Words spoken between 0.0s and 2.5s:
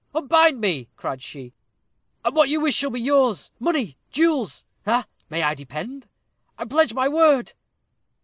"Unbind me!" cried she, "and what